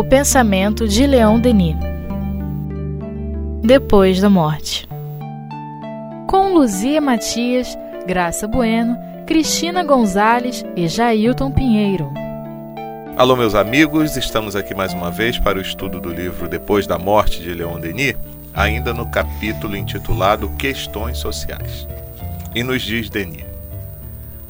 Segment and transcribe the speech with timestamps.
[0.00, 1.76] O pensamento de Leon Denis.
[3.62, 4.88] Depois da morte.
[6.26, 7.76] Com Luzia Matias,
[8.06, 8.96] Graça Bueno,
[9.26, 12.10] Cristina Gonzalez e Jailton Pinheiro.
[13.14, 16.96] Alô, meus amigos, estamos aqui mais uma vez para o estudo do livro Depois da
[16.96, 18.16] Morte de Leon Denis,
[18.54, 21.86] ainda no capítulo intitulado Questões Sociais.
[22.54, 23.44] E nos diz Denis: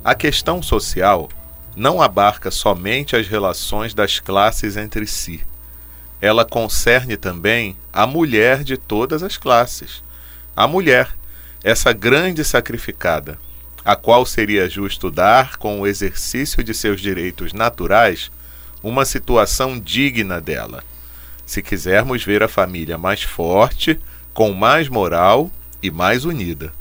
[0.05, 1.29] A questão social
[1.77, 5.50] não abarca somente as relações das classes entre si.
[6.21, 10.03] Ela concerne também a mulher de todas as classes.
[10.55, 11.17] A mulher,
[11.65, 13.39] essa grande sacrificada,
[13.85, 18.31] a qual seria justo dar, com o exercício de seus direitos naturais,
[18.83, 20.85] uma situação digna dela.
[21.47, 23.99] Se quisermos ver a família mais forte,
[24.33, 25.51] com mais moral
[25.83, 26.73] e mais unida.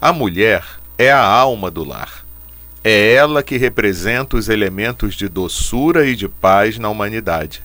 [0.00, 0.64] A mulher
[0.96, 2.24] é a alma do lar.
[2.84, 7.62] É ela que representa os elementos de doçura e de paz na humanidade.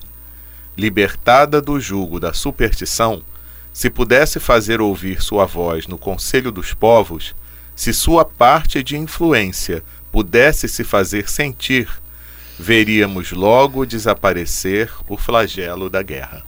[0.76, 3.22] Libertada do jugo da superstição,
[3.72, 7.34] se pudesse fazer ouvir sua voz no conselho dos povos,
[7.74, 11.88] se sua parte de influência pudesse se fazer sentir,
[12.58, 16.44] veríamos logo desaparecer o flagelo da guerra.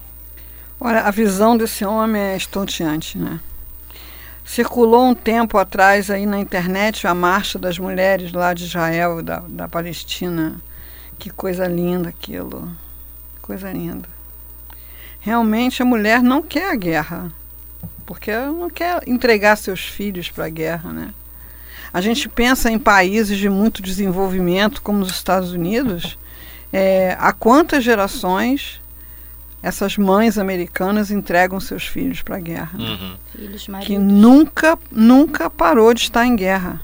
[0.78, 3.40] Olha, a visão desse homem é estonteante, né?
[4.44, 9.40] Circulou um tempo atrás aí na internet a marcha das mulheres lá de Israel, da,
[9.48, 10.60] da Palestina.
[11.18, 12.70] Que coisa linda aquilo.
[13.42, 14.15] Coisa linda.
[15.26, 17.32] Realmente a mulher não quer a guerra,
[18.06, 21.12] porque ela não quer entregar seus filhos para a guerra, né?
[21.92, 26.16] A gente pensa em países de muito desenvolvimento, como os Estados Unidos,
[26.72, 28.80] é, há quantas gerações
[29.60, 32.78] essas mães americanas entregam seus filhos para a guerra.
[32.78, 33.16] Uhum.
[33.36, 36.80] Filhos que nunca, nunca parou de estar em guerra.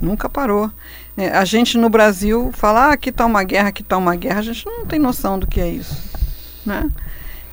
[0.00, 0.70] Nunca parou.
[1.18, 4.38] É, a gente no Brasil fala, ah, aqui está uma guerra, aqui está uma guerra,
[4.38, 6.02] a gente não tem noção do que é isso.
[6.64, 6.90] Né?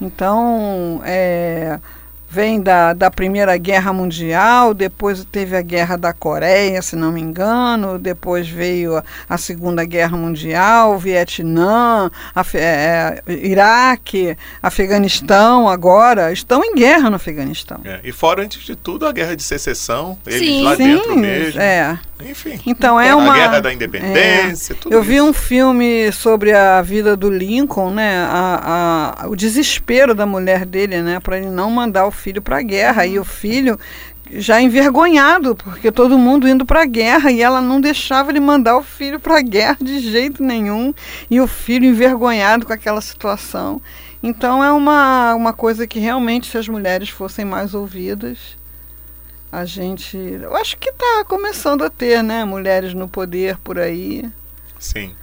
[0.03, 1.79] Então, é,
[2.29, 7.21] vem da, da Primeira Guerra Mundial, depois teve a Guerra da Coreia, se não me
[7.21, 12.11] engano, depois veio a, a Segunda Guerra Mundial, Vietnã,
[12.55, 17.79] é, é, Iraque, Afeganistão, agora estão em guerra no Afeganistão.
[17.85, 21.15] É, e fora, antes de tudo, a Guerra de Secessão, eles sim, lá sim, dentro
[21.15, 21.61] mesmo.
[21.61, 21.97] É.
[22.29, 22.59] Enfim.
[22.65, 26.81] Então é uma a Guerra da Independência, é, tudo Eu vi um filme sobre a
[26.81, 31.69] vida do Lincoln, né, a, a, o desespero da mulher dele, né, para ele não
[31.69, 33.05] mandar o filho para a guerra.
[33.05, 33.79] E o filho
[34.31, 38.77] já envergonhado, porque todo mundo indo para a guerra e ela não deixava ele mandar
[38.77, 40.93] o filho para a guerra de jeito nenhum.
[41.29, 43.81] E o filho envergonhado com aquela situação.
[44.21, 48.55] Então é uma, uma coisa que realmente, se as mulheres fossem mais ouvidas,
[49.53, 50.17] a gente.
[50.17, 52.43] Eu acho que está começando a ter, né?
[52.43, 54.27] Mulheres no poder por aí.
[54.79, 55.13] Sim.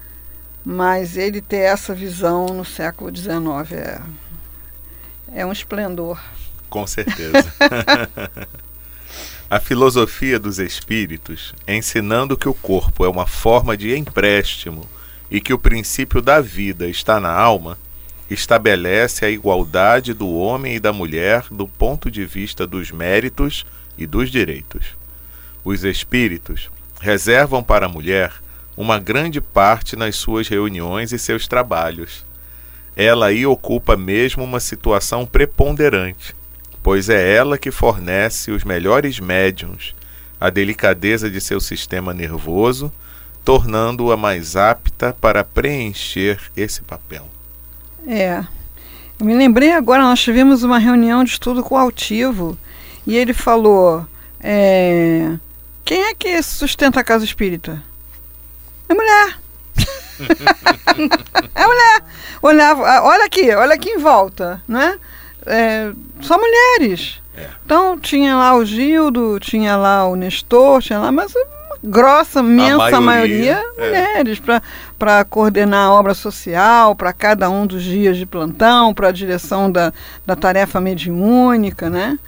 [0.64, 4.00] Mas ele ter essa visão no século XIX é,
[5.34, 6.22] é um esplendor.
[6.68, 7.52] Com certeza.
[9.50, 14.88] a filosofia dos espíritos, ensinando que o corpo é uma forma de empréstimo
[15.28, 17.76] e que o princípio da vida está na alma,
[18.30, 23.66] estabelece a igualdade do homem e da mulher do ponto de vista dos méritos
[24.00, 24.96] e dos direitos.
[25.64, 28.32] Os espíritos reservam para a mulher
[28.76, 32.24] uma grande parte nas suas reuniões e seus trabalhos.
[32.96, 36.34] Ela aí ocupa mesmo uma situação preponderante,
[36.82, 39.94] pois é ela que fornece os melhores médiums,
[40.40, 42.92] a delicadeza de seu sistema nervoso,
[43.44, 47.28] tornando-a mais apta para preencher esse papel.
[48.06, 48.44] É.
[49.18, 52.58] Eu me lembrei agora, nós tivemos uma reunião de estudo com o Altivo
[53.06, 54.06] e ele falou:
[54.40, 55.32] é,
[55.84, 57.82] quem é que sustenta a casa espírita?
[58.88, 59.38] É mulher.
[61.54, 62.02] é mulher.
[62.42, 64.98] Olhava, olha aqui, olha aqui em volta, né?
[65.46, 67.20] é, só mulheres.
[67.36, 67.46] É.
[67.64, 71.32] Então tinha lá o Gildo, tinha lá o Nestor, tinha lá, mas
[71.82, 73.86] grossa, imensa maioria, maioria é.
[73.86, 74.42] mulheres,
[74.98, 79.70] para coordenar a obra social, para cada um dos dias de plantão, para a direção
[79.70, 79.92] da,
[80.26, 82.18] da tarefa mediúnica, né?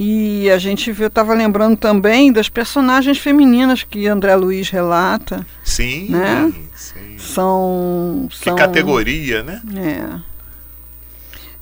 [0.00, 5.44] E a gente estava lembrando também das personagens femininas que André Luiz relata.
[5.64, 6.52] Sim, né?
[6.76, 7.18] sim.
[7.18, 9.60] São, que categoria, né?
[9.76, 10.28] É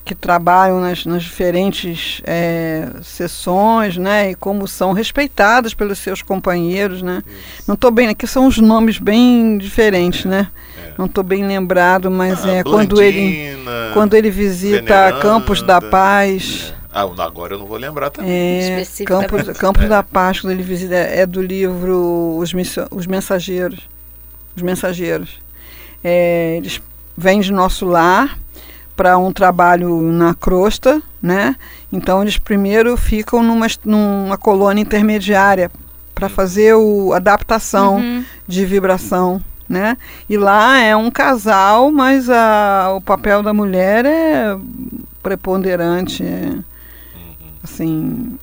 [0.05, 7.03] que trabalham nas, nas diferentes é, sessões, né, e como são respeitadas pelos seus companheiros,
[7.03, 7.25] né.
[7.27, 7.65] Isso.
[7.67, 10.49] Não estou bem, aqui são os nomes bem diferentes, é, né.
[10.81, 10.93] É.
[10.97, 13.59] Não estou bem lembrado, mas ah, é quando ele
[13.93, 16.73] quando ele visita Veneranda, Campos da Paz.
[16.97, 17.21] É.
[17.21, 18.33] Ah, agora eu não vou lembrar também.
[18.33, 22.53] É, Campos, Campos da Paz, quando ele visita, é do livro Os,
[22.91, 23.87] Os Mensageiros.
[24.57, 25.39] Os Mensageiros.
[26.03, 26.81] É, eles
[27.17, 28.39] vêm de nosso lar
[28.97, 31.55] para um trabalho na crosta, né?
[31.93, 35.71] Então eles primeiro ficam numa, numa colônia intermediária
[36.15, 38.25] para fazer o, a adaptação uhum.
[38.49, 39.99] de vibração, né?
[40.31, 44.57] E lá é um casal, mas a, o papel da mulher é
[45.23, 46.55] preponderante, é.
[47.67, 48.39] Assim,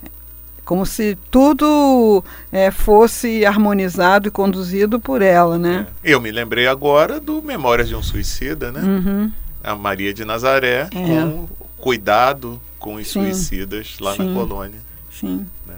[0.64, 5.88] como se tudo é, fosse harmonizado e conduzido por ela, né?
[6.04, 6.14] É.
[6.14, 8.82] Eu me lembrei agora do Memórias de um Suicida, né?
[8.82, 9.32] Uhum
[9.64, 10.88] a Maria de Nazaré é.
[10.92, 11.48] com
[11.78, 13.22] cuidado com os Sim.
[13.22, 14.28] suicidas lá Sim.
[14.28, 14.80] na colônia.
[15.10, 15.46] Sim.
[15.66, 15.76] Né?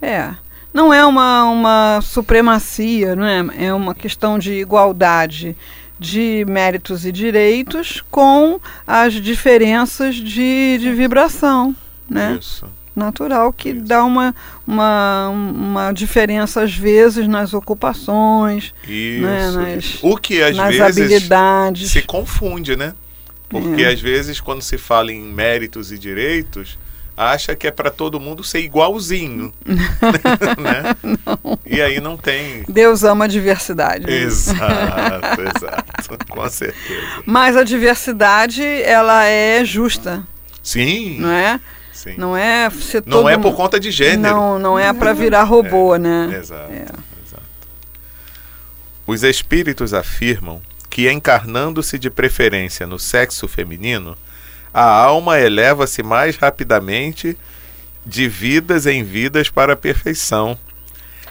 [0.00, 0.34] É.
[0.72, 3.66] Não é uma, uma supremacia, não é?
[3.66, 5.56] É uma questão de igualdade
[5.98, 11.76] de méritos e direitos com as diferenças de, de vibração,
[12.12, 12.38] né?
[12.40, 12.66] Isso.
[12.94, 13.84] Natural que Isso.
[13.84, 14.34] dá uma,
[14.66, 19.22] uma, uma diferença às vezes nas ocupações, Isso.
[19.22, 19.50] Né?
[19.50, 21.90] nas, o que às nas vezes habilidades.
[21.90, 22.94] se confunde, né?
[23.48, 23.88] Porque é.
[23.88, 26.78] às vezes quando se fala em méritos e direitos,
[27.16, 30.94] acha que é para todo mundo ser igualzinho, né?
[31.64, 32.64] E aí não tem.
[32.68, 34.06] Deus ama a diversidade.
[34.06, 34.22] Né?
[34.22, 37.22] Exato, exato, com certeza.
[37.24, 40.22] Mas a diversidade ela é justa.
[40.62, 41.18] Sim.
[41.18, 41.60] Não é?
[42.02, 42.14] Sim.
[42.18, 44.34] Não é ser Não é por conta de gênero.
[44.34, 46.36] Não, não é para virar robô, é, né?
[46.36, 46.82] Exato, é.
[46.82, 47.42] exato.
[49.06, 50.60] Os espíritos afirmam
[50.90, 54.16] que encarnando-se de preferência no sexo feminino,
[54.74, 57.38] a alma eleva-se mais rapidamente
[58.04, 60.58] de vidas em vidas para a perfeição.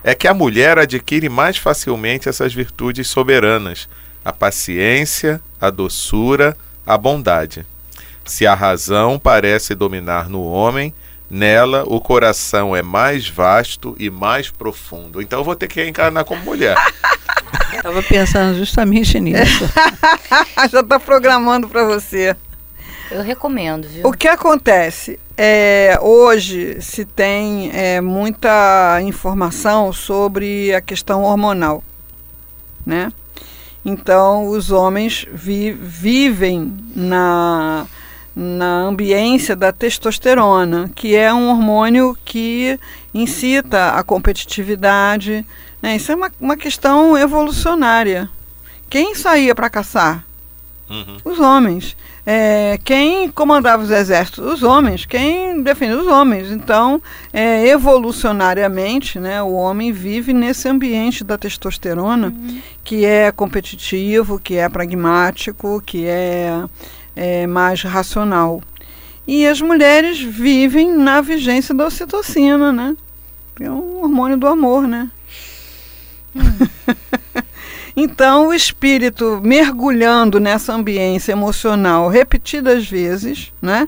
[0.01, 3.89] É que a mulher adquire mais facilmente essas virtudes soberanas,
[4.23, 7.65] a paciência, a doçura, a bondade.
[8.25, 10.93] Se a razão parece dominar no homem,
[11.29, 15.21] nela o coração é mais vasto e mais profundo.
[15.21, 16.75] Então eu vou ter que encarnar como mulher.
[17.73, 19.69] Estava pensando justamente nisso.
[20.69, 22.35] Já está programando para você.
[23.09, 24.07] Eu recomendo, viu?
[24.07, 25.19] O que acontece?
[25.35, 31.83] É, hoje se tem é, muita informação sobre a questão hormonal,
[32.85, 33.11] né?
[33.83, 37.87] Então, os homens vi, vivem na,
[38.41, 42.79] na ambiência da testosterona, que é um hormônio que
[43.13, 45.45] incita a competitividade.
[45.81, 45.95] Né?
[45.95, 48.29] Isso é uma, uma questão evolucionária.
[48.89, 50.25] Quem saía para caçar?
[50.89, 51.17] Uhum.
[51.23, 51.95] Os homens.
[52.25, 54.45] É, quem comandava os exércitos?
[54.45, 55.05] Os homens.
[55.05, 55.97] Quem defendia?
[55.97, 56.51] Os homens.
[56.51, 57.01] Então,
[57.31, 62.61] é, evolucionariamente, né, o homem vive nesse ambiente da testosterona, uhum.
[62.83, 66.63] que é competitivo, que é pragmático, que é
[67.15, 68.61] é, mais racional.
[69.27, 72.95] E as mulheres vivem na vigência da ocitocina, né?
[73.59, 75.09] É um hormônio do amor, né?
[76.35, 76.41] Hum.
[77.95, 83.87] então, o espírito mergulhando nessa ambiência emocional repetidas vezes, né?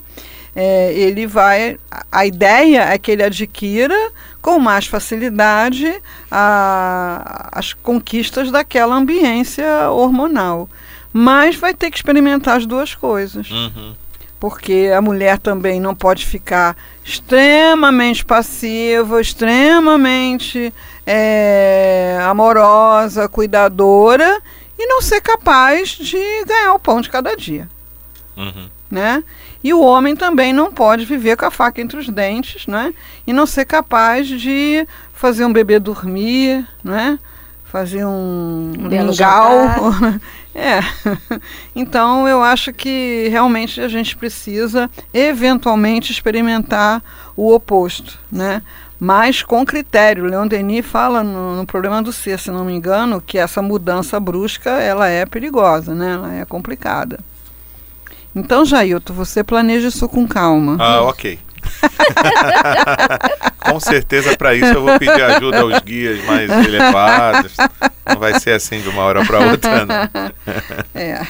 [0.55, 1.79] É, ele vai.
[2.11, 5.99] A ideia é que ele adquira com mais facilidade
[6.29, 10.69] a, as conquistas daquela ambiência hormonal.
[11.13, 13.49] Mas vai ter que experimentar as duas coisas.
[13.49, 13.93] Uhum.
[14.39, 16.75] Porque a mulher também não pode ficar
[17.05, 20.73] extremamente passiva, extremamente
[21.05, 24.41] é, amorosa, cuidadora
[24.77, 27.69] e não ser capaz de ganhar o pão de cada dia.
[28.35, 28.69] Uhum.
[28.89, 29.23] Né?
[29.63, 32.93] E o homem também não pode viver com a faca entre os dentes, né?
[33.25, 37.17] E não ser capaz de fazer um bebê dormir, né?
[37.63, 39.49] Fazer um, um mingau.
[40.55, 40.79] É.
[41.75, 47.01] Então eu acho que realmente a gente precisa eventualmente experimentar
[47.35, 48.61] o oposto, né?
[48.99, 50.25] Mas com critério.
[50.25, 54.19] Leon Denis fala no, no problema do ser, se não me engano, que essa mudança
[54.19, 56.13] brusca ela é perigosa, né?
[56.13, 57.19] Ela é complicada.
[58.35, 60.77] Então, Jailton, você planeja isso com calma.
[60.79, 61.39] Ah, ok.
[63.59, 67.53] Com certeza, para isso, eu vou pedir ajuda aos guias mais elevados.
[68.05, 69.95] Não vai ser assim de uma hora para outra, não.
[70.93, 71.25] É.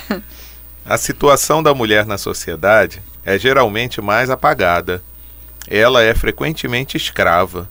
[0.86, 5.02] A situação da mulher na sociedade é geralmente mais apagada.
[5.68, 7.70] Ela é frequentemente escrava.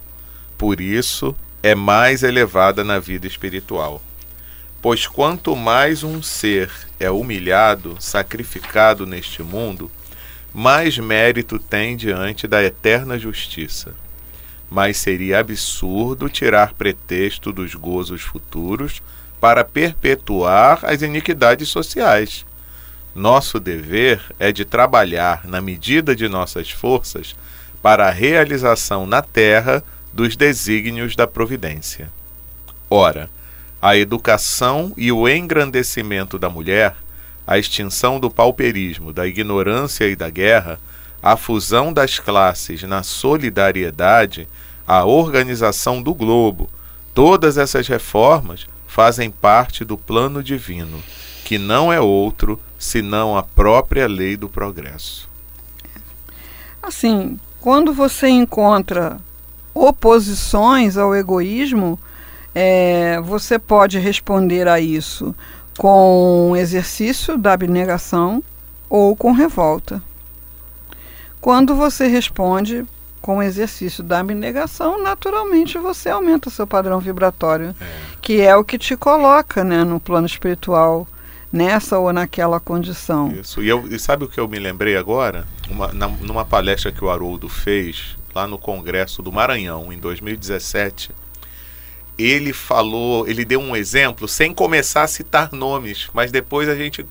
[0.57, 4.01] Por isso, é mais elevada na vida espiritual.
[4.81, 9.91] Pois quanto mais um ser é humilhado, sacrificado neste mundo,
[10.55, 13.95] mais mérito tem diante da eterna justiça.
[14.71, 19.03] Mas seria absurdo tirar pretexto dos gozos futuros
[19.41, 22.47] para perpetuar as iniquidades sociais.
[23.15, 27.37] Nosso dever é de trabalhar, na medida de nossas forças,
[27.83, 29.83] para a realização na terra
[30.13, 32.11] dos desígnios da providência.
[32.89, 33.29] Ora,
[33.81, 36.95] a educação e o engrandecimento da mulher
[37.47, 40.79] a extinção do pauperismo, da ignorância e da guerra,
[41.23, 44.49] a fusão das classes na solidariedade,
[44.87, 46.69] a organização do globo,
[47.15, 51.03] todas essas reformas fazem parte do plano divino,
[51.45, 55.29] que não é outro senão a própria lei do progresso.
[56.83, 59.19] Assim, quando você encontra
[59.73, 61.99] oposições ao egoísmo,
[62.55, 65.35] é, você pode responder a isso
[65.79, 68.43] com exercício da abnegação
[68.89, 70.03] ou com revolta.
[71.41, 72.85] Quando você responde
[73.21, 77.85] com o exercício da abnegação, naturalmente você aumenta o seu padrão vibratório, é.
[78.21, 81.07] que é o que te coloca né, no plano espiritual,
[81.53, 83.33] nessa ou naquela condição.
[83.33, 83.63] Isso.
[83.63, 85.47] E, eu, e sabe o que eu me lembrei agora?
[85.71, 91.11] Uma, na, numa palestra que o Haroldo fez lá no Congresso do Maranhão, em 2017,
[92.25, 97.07] ele falou, ele deu um exemplo sem começar a citar nomes, mas depois a gente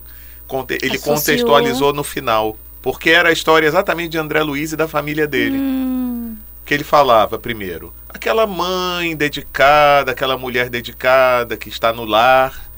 [0.82, 1.14] ele Associou.
[1.16, 5.56] contextualizou no final, porque era a história exatamente de André Luiz e da família dele.
[5.56, 6.36] Hum.
[6.64, 12.70] Que ele falava primeiro, aquela mãe dedicada, aquela mulher dedicada que está no lar,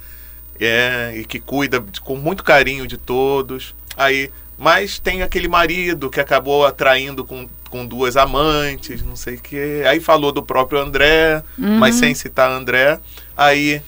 [0.58, 3.74] é, e que cuida com muito carinho de todos.
[3.96, 9.40] Aí mas tem aquele marido que acabou atraindo com, com duas amantes, não sei o
[9.40, 9.82] quê.
[9.84, 11.76] Aí falou do próprio André, uhum.
[11.80, 13.00] mas sem citar André.
[13.36, 13.82] Aí,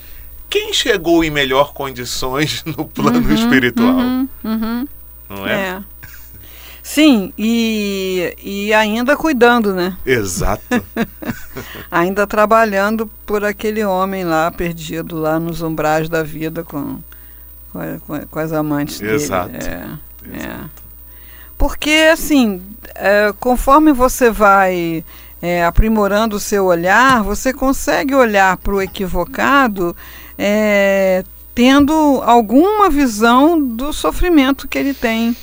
[0.50, 3.94] quem chegou em melhor condições no plano uhum, espiritual?
[3.94, 4.88] Uhum, uhum.
[5.30, 5.52] não é?
[5.52, 5.82] é.
[6.82, 9.96] Sim, e, e ainda cuidando, né?
[10.04, 10.64] Exato.
[11.88, 16.98] ainda trabalhando por aquele homem lá, perdido lá nos umbrais da vida com,
[17.72, 19.50] com, com as amantes Exato.
[19.50, 19.64] dele.
[19.64, 20.44] É.
[20.44, 20.85] É.
[21.58, 22.60] Porque, assim,
[22.94, 25.04] é, conforme você vai
[25.40, 29.96] é, aprimorando o seu olhar, você consegue olhar para o equivocado
[30.38, 31.92] é, tendo
[32.24, 35.36] alguma visão do sofrimento que ele tem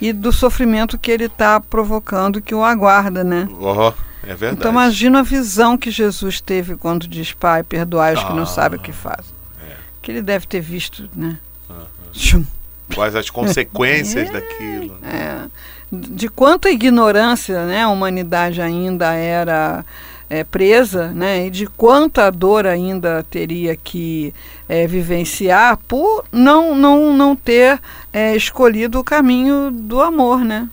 [0.00, 3.48] e do sofrimento que ele está provocando, que o aguarda, né?
[3.60, 4.54] Oh, é verdade.
[4.54, 8.46] Então imagina a visão que Jesus teve quando diz, Pai, perdoai os ah, que não
[8.46, 9.34] sabem o que fazem.
[9.62, 9.74] É.
[10.02, 11.38] Que ele deve ter visto, né?
[11.68, 12.44] Uhum
[12.94, 14.98] quais as consequências é, daquilo.
[15.04, 15.48] É.
[15.92, 19.84] De quanta ignorância né, a humanidade ainda era
[20.28, 24.32] é, presa, né, e de quanta dor ainda teria que
[24.68, 27.80] é, vivenciar por não, não, não ter
[28.12, 30.44] é, escolhido o caminho do amor.
[30.44, 30.68] Né?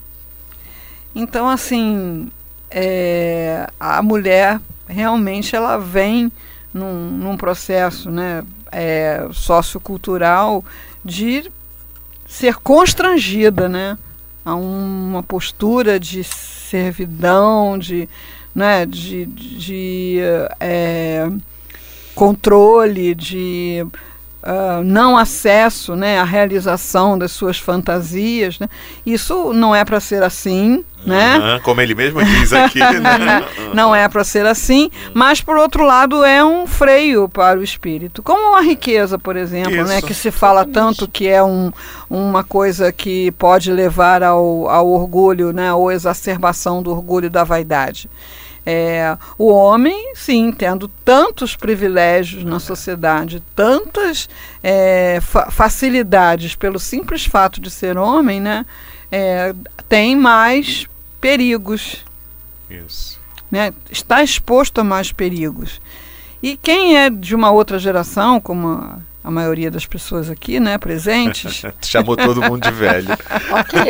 [1.16, 2.32] Então, assim,
[2.70, 6.32] é, a mulher realmente ela vem
[6.72, 10.64] num, num processo né, é, sociocultural
[11.04, 11.52] de
[12.28, 13.98] ser constrangida, né?
[14.44, 18.08] A uma postura de servidão, de,
[18.54, 20.20] né, de, de
[20.60, 21.30] é,
[22.14, 23.86] controle, de
[24.44, 28.60] uh, não acesso né, à realização das suas fantasias.
[28.60, 28.68] Né?
[29.06, 30.84] Isso não é para ser assim.
[31.06, 31.60] Né?
[31.64, 32.80] como ele mesmo diz aqui.
[32.80, 33.46] Né?
[33.74, 38.22] não é para ser assim, mas por outro lado é um freio para o espírito.
[38.22, 41.72] Como a riqueza, por exemplo, né, que se fala tanto que é um,
[42.10, 48.10] uma coisa que pode levar ao, ao orgulho, né, ou exacerbação do orgulho da vaidade.
[48.70, 54.28] É, o homem, sim, tendo tantos privilégios na sociedade, tantas
[54.62, 58.66] é, fa facilidades pelo simples fato de ser homem, né,
[59.10, 59.56] é,
[59.88, 60.86] tem mais
[61.22, 62.04] perigos.
[62.70, 63.18] Isso.
[63.50, 65.80] Né, está exposto a mais perigos.
[66.44, 71.64] E quem é de uma outra geração, como a, maioria das pessoas aqui, né, presentes.
[71.82, 73.10] Chamou todo mundo de velho.
[73.52, 73.82] ok.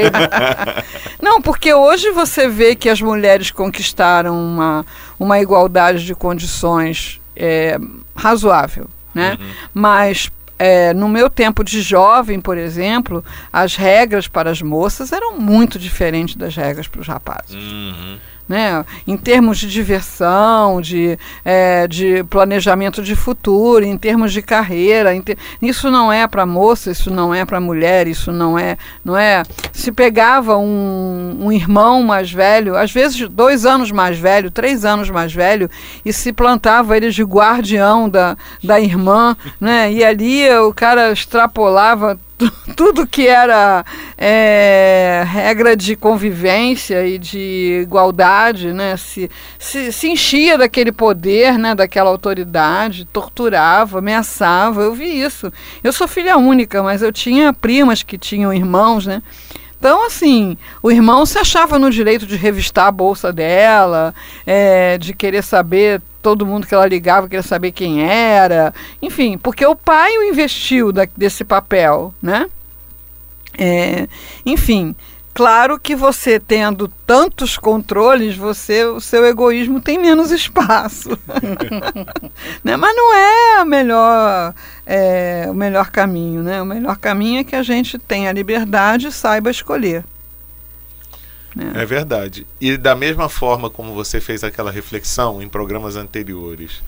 [1.21, 4.85] Não, porque hoje você vê que as mulheres conquistaram uma,
[5.19, 7.77] uma igualdade de condições é,
[8.15, 9.37] razoável, né?
[9.39, 9.47] Uhum.
[9.73, 15.37] Mas é, no meu tempo de jovem, por exemplo, as regras para as moças eram
[15.37, 17.53] muito diferentes das regras para os rapazes.
[17.53, 18.17] Uhum
[18.47, 18.85] né?
[19.05, 25.19] em termos de diversão, de, é, de planejamento de futuro, em termos de carreira.
[25.21, 25.37] Ter...
[25.61, 29.43] Isso não é para moça, isso não é para mulher, isso não é, não é.
[29.73, 35.09] Se pegava um, um irmão mais velho, às vezes dois anos mais velho, três anos
[35.09, 35.69] mais velho,
[36.05, 39.91] e se plantava ele de guardião da, da irmã, né?
[39.91, 42.17] E ali o cara extrapolava
[42.75, 43.83] tudo que era
[44.17, 51.73] é, regra de convivência e de igualdade, né, se, se, se, enchia daquele poder, né,
[51.73, 54.81] daquela autoridade, torturava, ameaçava.
[54.81, 55.51] Eu vi isso.
[55.83, 59.21] Eu sou filha única, mas eu tinha primas que tinham irmãos, né?
[59.79, 64.13] Então, assim, o irmão se achava no direito de revistar a bolsa dela,
[64.45, 69.65] é, de querer saber todo mundo que ela ligava queria saber quem era, enfim, porque
[69.65, 72.47] o pai o investiu da, desse papel, né?
[73.57, 74.09] É,
[74.45, 74.93] enfim,
[75.33, 81.17] claro que você tendo tantos controles, você o seu egoísmo tem menos espaço.
[82.61, 82.75] né?
[82.75, 84.53] Mas não é, a melhor,
[84.85, 86.43] é, o melhor caminho.
[86.43, 86.61] Né?
[86.61, 90.03] O melhor caminho é que a gente tenha liberdade e saiba escolher.
[91.57, 91.71] Né?
[91.81, 92.45] É verdade.
[92.61, 96.83] E da mesma forma como você fez aquela reflexão em programas anteriores,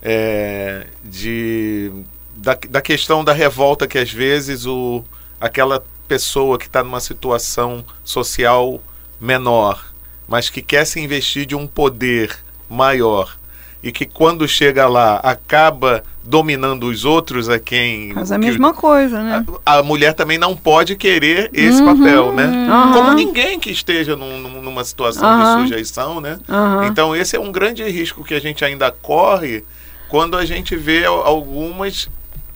[0.00, 1.90] é, de,
[2.36, 5.02] da, da questão da revolta que às vezes o,
[5.40, 8.80] aquela pessoa que está numa situação social
[9.20, 9.92] menor,
[10.28, 12.38] mas que quer se investir de um poder
[12.70, 13.36] maior
[13.82, 18.12] e que quando chega lá acaba dominando os outros a quem.
[18.14, 19.44] Mas a mesma coisa, né?
[19.66, 22.46] A, a, mulher também não pode querer esse uhum, papel, né?
[22.46, 22.92] Uhum.
[22.92, 25.56] Como ninguém que esteja num, numa situação uhum.
[25.56, 26.38] de sujeição, né?
[26.86, 29.64] Então esse é um grande risco que a gente ainda corre
[30.08, 32.08] quando a gente vê algumas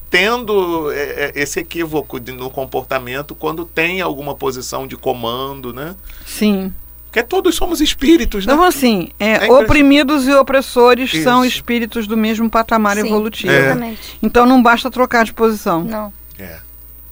[0.08, 5.96] tendo é, é, esse equívoco no comportamento quando tem alguma posição de comando, né?
[6.24, 6.72] Sim.
[7.16, 8.52] Porque todos somos espíritos, né?
[8.52, 11.22] Então, assim, é, é oprimidos e opressores Isso.
[11.24, 13.54] são espíritos do mesmo patamar Sim, evolutivo.
[13.54, 14.18] Exatamente.
[14.22, 15.82] Então não basta trocar de posição.
[15.82, 16.12] Não.
[16.38, 16.58] É.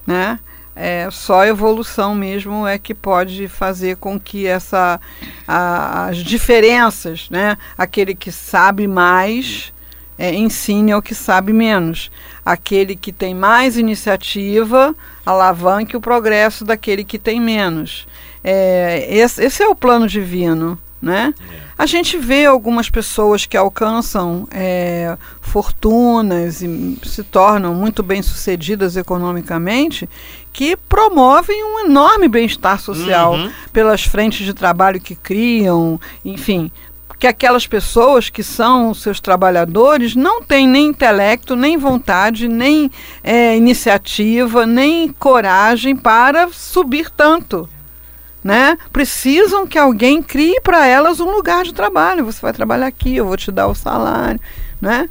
[0.05, 0.39] Né?
[0.75, 5.01] É, só a evolução mesmo é que pode fazer com que essa
[5.47, 7.57] a, as diferenças, né?
[7.75, 9.73] Aquele que sabe mais
[10.19, 12.11] é, ensine ao que sabe menos.
[12.45, 14.95] Aquele que tem mais iniciativa
[15.25, 18.05] alavanque o progresso daquele que tem menos.
[18.47, 20.77] É, esse, esse, é o plano divino.
[21.01, 21.33] Né?
[21.51, 21.65] É.
[21.77, 30.07] A gente vê algumas pessoas que alcançam é, fortunas e se tornam muito bem-sucedidas economicamente,
[30.53, 33.51] que promovem um enorme bem-estar social uhum.
[33.73, 36.71] pelas frentes de trabalho que criam, enfim,
[37.19, 42.89] que aquelas pessoas que são seus trabalhadores não têm nem intelecto, nem vontade, nem
[43.23, 47.69] é, iniciativa, nem coragem para subir tanto
[48.45, 48.77] né?
[48.93, 52.23] Precisam que alguém crie para elas um lugar de trabalho.
[52.25, 54.39] Você vai trabalhar aqui, eu vou te dar o salário,
[54.79, 55.09] né?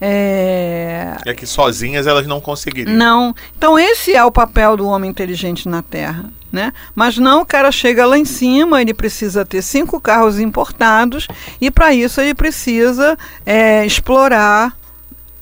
[0.00, 1.16] É...
[1.24, 2.96] é que sozinhas elas não conseguiriam.
[2.96, 3.34] Não.
[3.58, 6.26] Então esse é o papel do homem inteligente na Terra.
[6.52, 6.72] Né?
[6.94, 11.26] Mas não, o cara chega lá em cima, ele precisa ter cinco carros importados
[11.60, 14.74] e para isso ele precisa é, explorar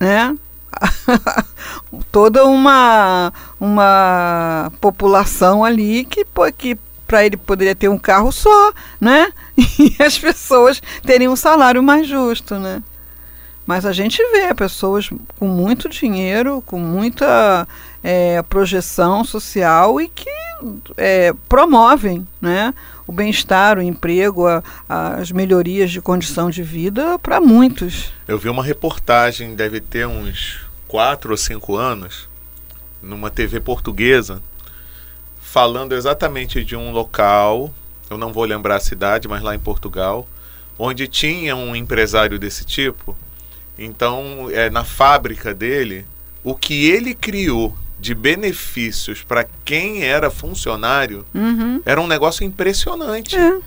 [0.00, 0.34] né?
[2.10, 9.32] toda uma, uma população ali que, que para ele poderia ter um carro só, né?
[9.78, 12.82] E as pessoas teriam um salário mais justo, né?
[13.66, 17.66] Mas a gente vê pessoas com muito dinheiro, com muita
[18.02, 20.30] é, projeção social e que
[20.96, 22.74] é, promovem né,
[23.06, 28.12] o bem-estar, o emprego, a, as melhorias de condição de vida para muitos.
[28.28, 32.28] Eu vi uma reportagem, deve ter uns quatro ou cinco anos,
[33.02, 34.42] numa TV portuguesa,
[35.54, 37.72] falando exatamente de um local,
[38.10, 40.28] eu não vou lembrar a cidade, mas lá em Portugal,
[40.76, 43.16] onde tinha um empresário desse tipo.
[43.78, 46.04] Então, é, na fábrica dele,
[46.42, 51.80] o que ele criou de benefícios para quem era funcionário uhum.
[51.86, 53.36] era um negócio impressionante.
[53.36, 53.60] É.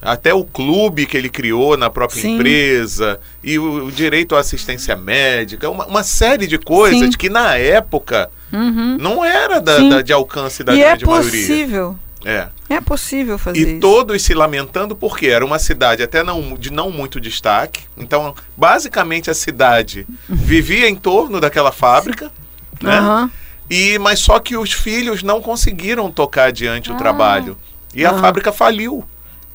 [0.00, 2.36] Até o clube que ele criou na própria Sim.
[2.36, 7.18] empresa e o, o, direito à assistência médica, uma, uma série de coisas Sim.
[7.18, 8.96] que na época Uhum.
[8.98, 11.82] Não era da, da, de alcance da e é grande é possível.
[11.82, 12.10] maioria.
[12.24, 12.48] É.
[12.68, 13.70] É possível fazer e isso.
[13.72, 17.84] E todos se lamentando porque era uma cidade até não, de não muito destaque.
[17.96, 22.30] Então, basicamente, a cidade vivia em torno daquela fábrica,
[22.80, 23.00] né?
[23.00, 23.30] Uhum.
[23.70, 26.94] E, mas só que os filhos não conseguiram tocar adiante ah.
[26.94, 27.56] o trabalho.
[27.94, 29.04] E a fábrica faliu.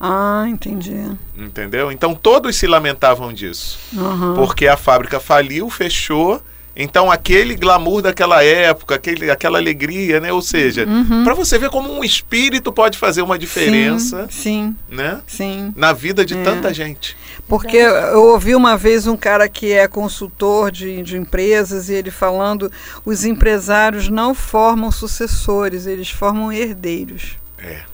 [0.00, 1.10] Ah, entendi.
[1.36, 1.90] Entendeu?
[1.90, 3.78] Então todos se lamentavam disso.
[3.94, 4.34] Uhum.
[4.34, 6.42] Porque a fábrica faliu, fechou
[6.78, 10.30] então, aquele glamour daquela época, aquele, aquela alegria, né?
[10.30, 11.24] Ou seja, uhum.
[11.24, 15.22] para você ver como um espírito pode fazer uma diferença, sim, sim né?
[15.26, 15.72] Sim.
[15.74, 16.42] Na vida de é.
[16.42, 17.16] tanta gente.
[17.48, 22.10] Porque eu ouvi uma vez um cara que é consultor de, de empresas e ele
[22.10, 22.70] falando:
[23.06, 27.38] os empresários não formam sucessores, eles formam herdeiros.
[27.56, 27.84] É.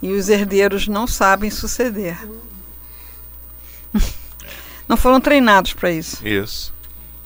[0.00, 2.16] E os herdeiros não sabem suceder.
[4.86, 6.24] não foram treinados para isso.
[6.24, 6.72] Isso.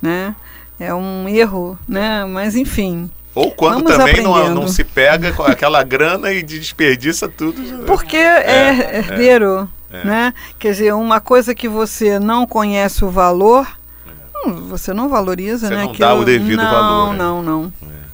[0.01, 0.35] Né?
[0.79, 2.25] É um erro, né?
[2.25, 3.11] Mas enfim.
[3.35, 7.85] Ou quando também não, não, se pega com aquela grana e desperdiça tudo.
[7.85, 10.35] Porque é, é herdeiro, é, né?
[10.59, 13.67] Quer dizer, uma coisa que você não conhece o valor,
[14.07, 14.49] é.
[14.49, 15.83] hum, você não valoriza, você né?
[15.83, 17.15] Não Aquilo, dá o devido não, valor.
[17.15, 17.73] Não, não, não.
[17.83, 18.07] É.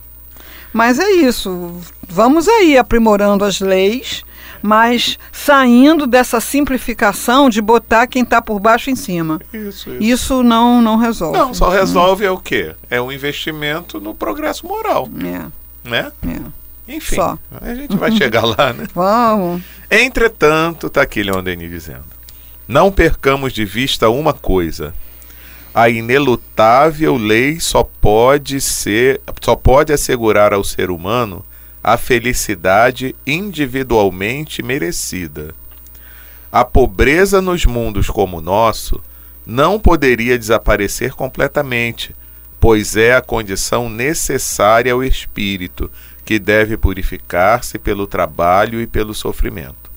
[0.73, 1.81] Mas é isso.
[2.09, 4.25] Vamos aí aprimorando as leis
[4.63, 9.41] mas saindo dessa simplificação de botar quem está por baixo em cima.
[9.53, 10.03] Isso, isso.
[10.03, 11.37] isso não, não resolve.
[11.37, 12.75] Não, só resolve é o quê?
[12.89, 15.09] É um investimento no progresso moral.
[15.19, 15.89] É.
[15.89, 16.13] Né?
[16.27, 16.63] É.
[16.95, 17.39] Enfim, Só.
[17.61, 18.87] a gente vai chegar lá, né?
[18.95, 19.63] Vamos.
[19.91, 22.05] Entretanto, está aqui Leon Denis dizendo:
[22.67, 24.95] Não percamos de vista uma coisa.
[25.75, 31.43] A inelutável lei só pode ser, só pode assegurar ao ser humano
[31.83, 35.55] a felicidade individualmente merecida.
[36.51, 39.03] A pobreza nos mundos como o nosso
[39.45, 42.15] não poderia desaparecer completamente,
[42.61, 45.91] pois é a condição necessária ao espírito,
[46.25, 49.91] que deve purificar-se pelo trabalho e pelo sofrimento.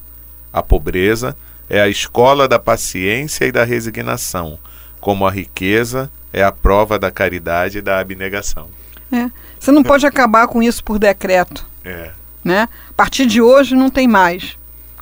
[0.52, 1.38] A pobreza
[1.70, 4.58] é a escola da paciência e da resignação,
[5.00, 8.68] como a riqueza é a prova da caridade e da abnegação.
[9.12, 9.30] É.
[9.60, 11.66] Você não pode acabar com isso por decreto.
[11.86, 12.12] É.
[12.44, 12.68] Né?
[12.90, 14.58] A partir de hoje não tem mais,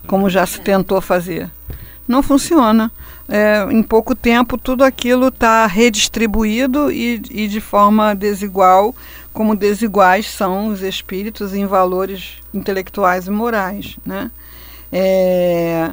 [0.06, 1.50] como já se tentou fazer.
[2.08, 2.92] Não funciona.
[3.28, 8.94] É, em pouco tempo tudo aquilo está redistribuído e, e de forma desigual,
[9.32, 13.98] como desiguais são os espíritos em valores intelectuais e morais.
[14.06, 14.30] Né?
[14.92, 15.92] É,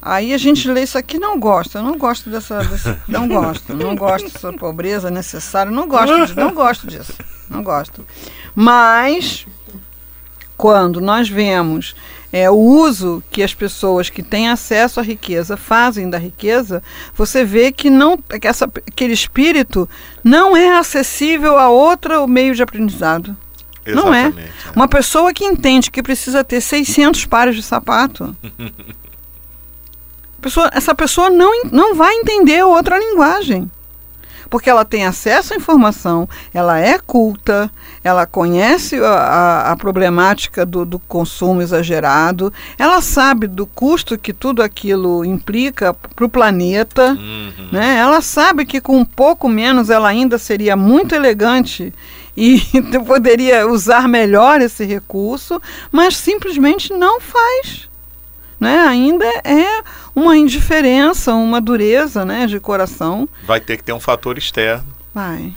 [0.00, 3.96] aí a gente lê isso aqui não gosta, não gosto dessa, dessa não gosto, não
[3.96, 7.14] gosto dessa pobreza necessária, não gosto, de, não gosto disso,
[7.50, 8.06] não gosto.
[8.54, 9.46] Mas
[10.60, 11.96] quando nós vemos
[12.30, 16.82] é, o uso que as pessoas que têm acesso à riqueza fazem da riqueza,
[17.14, 19.88] você vê que não que essa, aquele espírito
[20.22, 23.34] não é acessível a outro meio de aprendizado.
[23.86, 24.26] Não é.
[24.26, 24.76] Exatamente, é.
[24.76, 28.36] Uma pessoa que entende que precisa ter 600 pares de sapato,
[30.42, 33.70] pessoa, essa pessoa não, não vai entender outra linguagem.
[34.50, 37.70] Porque ela tem acesso à informação, ela é culta,
[38.02, 44.32] ela conhece a, a- a problemática do, do consumo exagerado, ela sabe do custo que
[44.32, 47.12] tudo aquilo implica para o planeta.
[47.12, 47.68] Uhum.
[47.70, 47.96] Né?
[47.98, 51.94] Ela sabe que com um pouco menos ela ainda seria muito elegante
[52.36, 52.60] e
[53.06, 55.60] poderia usar melhor esse recurso,
[55.92, 57.88] mas simplesmente não faz.
[58.60, 58.78] Né?
[58.80, 59.82] Ainda é
[60.14, 63.26] uma indiferença, uma dureza né, de coração.
[63.44, 64.84] Vai ter que ter um fator externo.
[65.14, 65.52] Vai.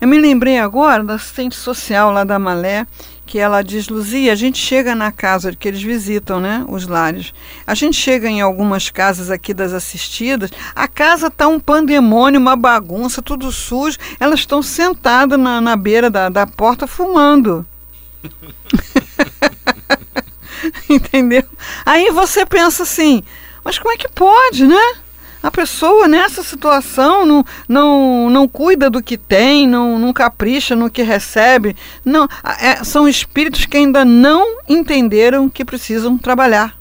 [0.00, 2.86] Eu me lembrei agora da assistente social lá da Malé,
[3.26, 7.34] que ela diz, Luzia, a gente chega na casa que eles visitam, né, os lares.
[7.66, 12.54] A gente chega em algumas casas aqui das assistidas, a casa tá um pandemônio, uma
[12.54, 13.98] bagunça, tudo sujo.
[14.20, 17.66] Elas estão sentadas na, na beira da, da porta fumando.
[20.88, 21.44] Entendeu?
[21.84, 23.22] Aí você pensa assim,
[23.64, 24.94] mas como é que pode, né?
[25.42, 30.90] A pessoa nessa situação não, não, não cuida do que tem, não, não capricha no
[30.90, 31.76] que recebe.
[32.04, 32.28] Não,
[32.60, 36.76] é- são espíritos que ainda não entenderam que precisam trabalhar.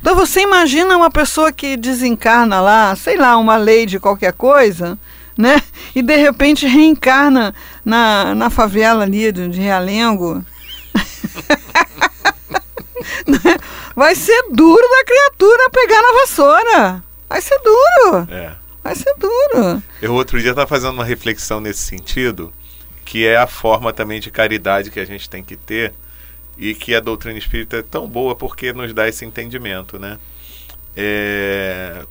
[0.00, 4.98] Então você imagina uma pessoa que desencarna lá, sei lá, uma lei de qualquer coisa,
[5.36, 5.60] né?
[5.94, 10.44] E de repente reencarna na, na favela ali de, de Realengo.
[13.26, 13.56] Né?
[13.94, 17.04] Vai ser duro da criatura pegar na vassoura.
[17.28, 18.28] Vai ser duro.
[18.30, 18.56] É.
[18.82, 19.82] Vai ser duro.
[20.00, 22.52] Eu outro dia estava fazendo uma reflexão nesse sentido,
[23.04, 25.92] que é a forma também de caridade que a gente tem que ter
[26.56, 30.18] e que a doutrina espírita é tão boa porque nos dá esse entendimento, né?
[30.96, 32.04] É,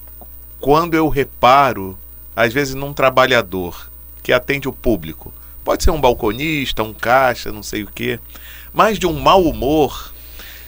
[0.59, 1.97] Quando eu reparo,
[2.35, 3.89] às vezes num trabalhador
[4.23, 8.19] que atende o público, pode ser um balconista, um caixa, não sei o quê,
[8.73, 10.13] mas de um mau humor,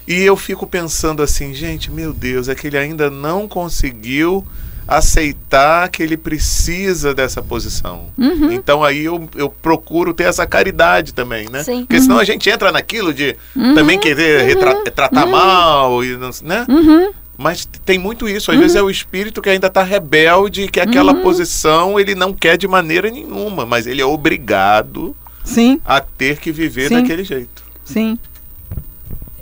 [0.09, 4.43] e eu fico pensando assim, gente, meu Deus, é que ele ainda não conseguiu
[4.87, 8.07] aceitar que ele precisa dessa posição.
[8.17, 8.51] Uhum.
[8.51, 11.63] Então aí eu, eu procuro ter essa caridade também, né?
[11.63, 11.81] Sim.
[11.85, 13.35] Porque senão a gente entra naquilo de
[13.75, 16.65] também querer retra- tratar mal, e não, né?
[16.67, 17.11] Uhum.
[17.37, 18.51] Mas tem muito isso.
[18.51, 21.21] Às vezes é o espírito que ainda está rebelde, que aquela Uhum.
[21.21, 26.51] posição ele não quer de maneira nenhuma, mas ele é obrigado Sim, a ter que
[26.51, 26.99] viver Sim.
[27.01, 27.63] daquele jeito.
[27.85, 28.17] sim.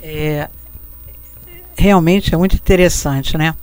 [0.04, 0.48] É,
[1.78, 3.54] realmente é muito interessante, né?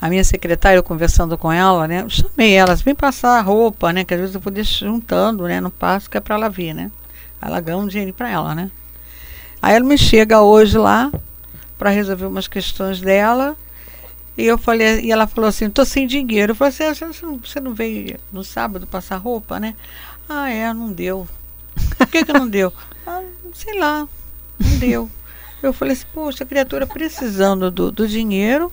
[0.00, 2.04] A minha secretária, eu conversando com ela, né?
[2.08, 4.04] Chamei ela, vem passar a roupa, né?
[4.04, 5.60] Que às vezes eu vou juntando, né?
[5.60, 6.90] No passo que é para ela vir, né?
[7.40, 8.70] Ela ganha um dinheiro para ela, né?
[9.60, 11.12] Aí ela me chega hoje lá
[11.78, 13.56] para resolver umas questões dela.
[14.36, 16.52] E eu falei, e ela falou assim, tô sem dinheiro.
[16.52, 19.74] Eu falei assim, "Ah, você não, você não veio no sábado passar roupa, né?
[20.28, 21.28] Ah, é, não deu.
[21.96, 22.72] Por que, que não deu?
[23.06, 23.22] Ah,
[23.54, 24.08] sei lá,
[24.58, 25.10] não deu.
[25.62, 28.72] Eu falei assim, poxa, a criatura precisando do, do dinheiro,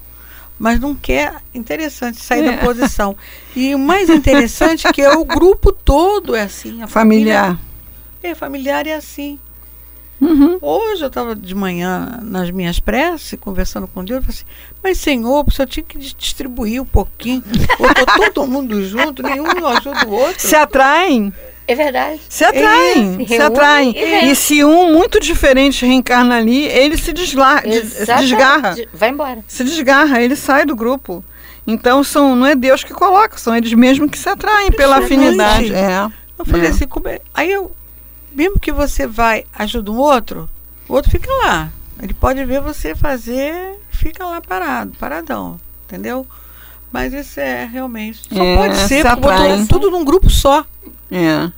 [0.57, 1.35] mas não quer.
[1.53, 2.51] Interessante sair É.
[2.51, 3.15] da posição.
[3.55, 6.81] E o mais interessante é que é o grupo todo é assim.
[6.81, 7.59] A família Familiar.
[8.23, 9.39] é familiar é assim.
[10.21, 10.57] Uhum.
[10.61, 14.45] Hoje eu estava de manhã nas minhas preces, conversando com Deus, eu falei assim,
[14.83, 17.43] mas Senhor, o senhor tinha que distribuir um pouquinho.
[17.77, 20.39] Botou todo mundo junto, nenhum ajuda o outro.
[20.41, 21.33] Se atraem.
[21.67, 22.19] É verdade.
[22.27, 23.93] Se atraem, É, se reúne atraem.
[23.95, 24.31] e.
[24.31, 28.27] E se um muito diferente reencarna ali, ele se, desla se Exatamente.
[28.27, 28.75] desgarra.
[28.91, 29.43] Vai embora.
[29.47, 31.23] Se desgarra, ele sai do grupo.
[31.67, 35.71] Então são, não é Deus que coloca, são eles mesmos que se atraem pela afinidade.
[35.71, 36.07] É.
[36.39, 36.69] Eu falei É.
[36.71, 37.19] assim, como é?
[37.35, 37.71] aí eu,
[38.31, 40.49] mesmo que você vai, ajuda um outro,
[40.87, 41.69] o outro fica lá.
[42.01, 46.25] Ele pode ver você fazer, fica lá parado, paradão, entendeu?
[46.91, 48.21] Mas isso é realmente.
[48.33, 50.65] Só É, pode ser, se porque botou tudo num grupo só.
[51.11, 51.51] É.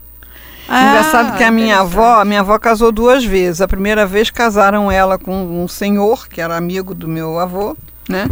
[0.67, 3.61] Ah, Engraçado que a minha avó, a minha avó casou duas vezes.
[3.61, 7.75] A primeira vez casaram ela com um senhor, que era amigo do meu avô,
[8.07, 8.25] né?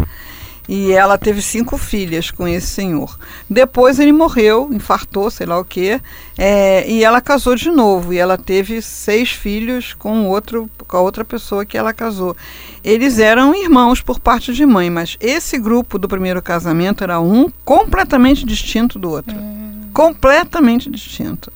[0.72, 3.18] E ela teve cinco filhas com esse senhor.
[3.50, 6.00] Depois ele morreu, infartou, sei lá o quê,
[6.38, 8.14] é, e ela casou de novo.
[8.14, 12.38] E ela teve seis filhos com outro, com a outra pessoa que ela casou.
[12.84, 17.50] Eles eram irmãos por parte de mãe, mas esse grupo do primeiro casamento era um
[17.66, 19.36] completamente distinto do outro.
[19.92, 21.52] Completamente distinto.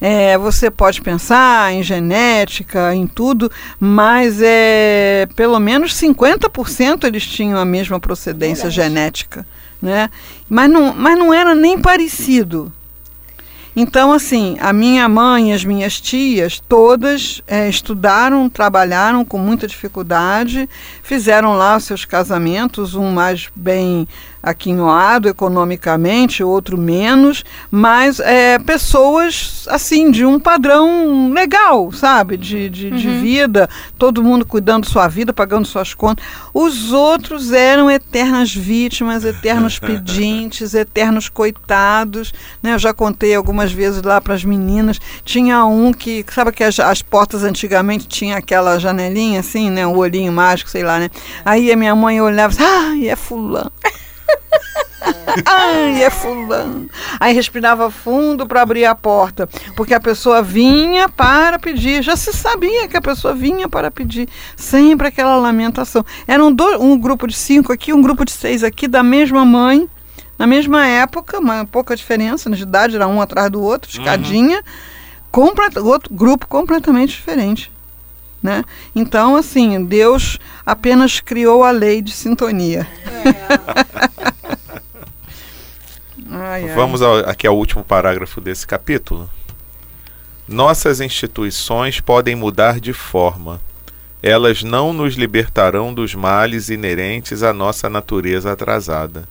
[0.00, 7.58] É, você pode pensar em genética, em tudo, mas é, pelo menos 50% eles tinham
[7.58, 8.88] a mesma procedência Verdade.
[8.88, 9.46] genética.
[9.80, 10.08] Né?
[10.48, 12.72] Mas, não, mas não era nem parecido.
[13.74, 19.66] Então, assim, a minha mãe e as minhas tias, todas é, estudaram, trabalharam com muita
[19.66, 20.68] dificuldade,
[21.02, 24.08] fizeram lá os seus casamentos, um mais bem
[24.42, 32.36] aquinhoado economicamente, outro menos, mas é, pessoas, assim, de um padrão legal, sabe?
[32.36, 36.24] De, de, de vida, todo mundo cuidando sua vida, pagando suas contas.
[36.54, 42.32] Os outros eram eternas vítimas, eternos pedintes, eternos coitados.
[42.62, 42.74] Né?
[42.74, 45.00] Eu já contei algumas vezes lá para as meninas.
[45.24, 49.86] Tinha um que, sabe que as, as portas antigamente tinha aquela janelinha assim, né?
[49.86, 51.10] O olhinho mágico, sei lá, né?
[51.44, 53.70] Aí a minha mãe olhava assim, ai, é fulano.
[55.46, 56.88] Ai, é fulano.
[57.18, 62.02] Aí respirava fundo para abrir a porta, porque a pessoa vinha para pedir.
[62.02, 64.28] Já se sabia que a pessoa vinha para pedir.
[64.56, 66.04] Sempre aquela lamentação.
[66.26, 69.44] Era um, do- um grupo de cinco aqui, um grupo de seis aqui, da mesma
[69.44, 69.88] mãe,
[70.38, 74.62] na mesma época, uma pouca diferença de idade, era um atrás do outro, escadinha.
[75.30, 77.70] Completa- outro grupo completamente diferente.
[78.42, 78.64] Né?
[78.94, 82.86] Então, assim, Deus apenas criou a lei de sintonia.
[86.32, 86.74] Ai, ai.
[86.74, 89.28] Vamos ao- aqui ao último parágrafo desse capítulo.
[90.46, 93.60] Nossas instituições podem mudar de forma.
[94.22, 99.28] Elas não nos libertarão dos males inerentes à nossa natureza atrasada.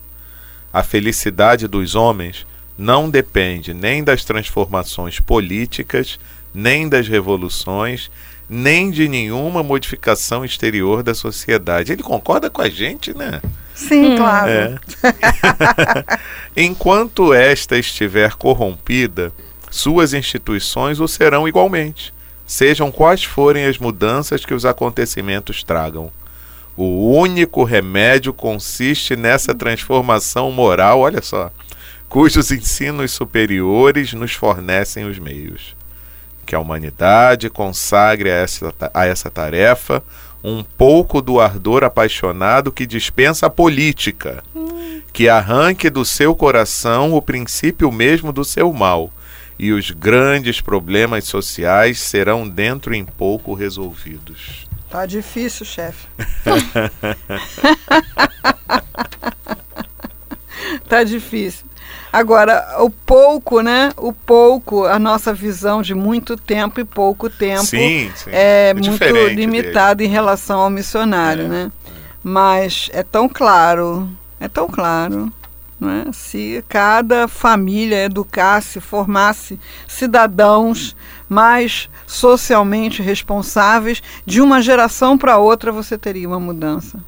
[0.73, 2.45] A felicidade dos homens
[2.77, 6.19] não depende nem das transformações políticas,
[6.53, 8.09] nem das revoluções,
[8.49, 11.91] nem de nenhuma modificação exterior da sociedade.
[11.91, 13.41] Ele concorda com a gente, né?
[13.75, 14.49] Sim, claro.
[14.49, 14.75] É.
[16.57, 19.31] Enquanto esta estiver corrompida,
[19.69, 22.13] suas instituições o serão igualmente,
[22.45, 26.11] sejam quais forem as mudanças que os acontecimentos tragam.
[26.75, 31.51] O único remédio consiste nessa transformação moral, olha só,
[32.07, 35.75] cujos ensinos superiores nos fornecem os meios.
[36.49, 40.03] Que a humanidade consagre a essa, a essa tarefa
[40.43, 44.43] um pouco do ardor apaixonado que dispensa a política,
[45.13, 49.13] que arranque do seu coração o princípio mesmo do seu mal,
[49.59, 54.67] e os grandes problemas sociais serão dentro em pouco resolvidos.
[54.89, 56.07] Tá difícil, chefe.
[60.89, 61.67] tá difícil.
[62.11, 63.91] Agora, o pouco, né?
[63.95, 68.29] O pouco, a nossa visão de muito tempo e pouco tempo sim, sim.
[68.31, 71.71] é, É muito limitado em relação ao missionário, É, né?
[72.23, 75.31] Mas é tão claro, é tão claro,
[75.79, 76.05] né?
[76.11, 80.95] Se cada família educasse, formasse cidadãos
[81.29, 86.99] mais socialmente responsáveis, de uma geração para outra você teria uma mudança.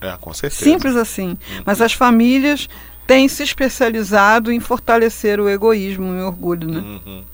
[0.00, 0.62] É, com certeza.
[0.62, 1.36] Simples assim.
[1.64, 2.68] Mas as famílias
[3.08, 6.78] têm se especializado em fortalecer o egoísmo e o orgulho, né?
[6.80, 7.24] Uhum.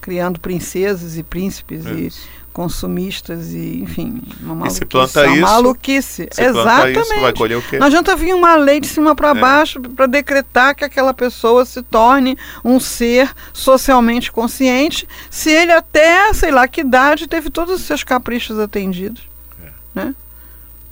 [0.00, 2.28] Criando princesas e príncipes e Isso.
[2.52, 4.76] consumistas e, enfim, uma E maluquice.
[4.78, 6.28] se planta uma isso, maluquice.
[6.30, 7.00] Se planta Exatamente.
[7.00, 7.78] isso, vai colher o quê?
[7.78, 9.34] Não adianta vir uma lei de cima para É.
[9.34, 16.30] baixo para decretar que aquela pessoa se torne um ser socialmente consciente, se ele até,
[16.34, 19.22] sei lá que idade, teve todos os seus caprichos atendidos.
[19.64, 19.70] É.
[19.94, 20.14] Né?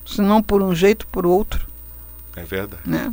[0.06, 1.66] Se não por um jeito, por outro.
[2.34, 2.82] É verdade.
[2.86, 3.12] Né?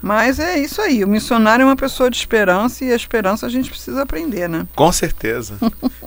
[0.00, 3.48] Mas é isso aí, o missionário é uma pessoa de esperança e a esperança a
[3.48, 4.66] gente precisa aprender, né?
[4.74, 5.58] Com certeza.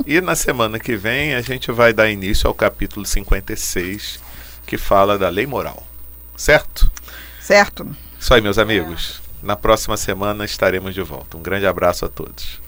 [0.06, 4.20] e na semana que vem a gente vai dar início ao capítulo 56,
[4.66, 5.86] que fala da lei moral.
[6.38, 6.90] Certo?
[7.42, 7.86] Certo.
[8.20, 9.22] Isso aí, meus amigos.
[9.42, 11.38] Na próxima semana estaremos de volta.
[11.38, 12.62] Um grande abraço a todos.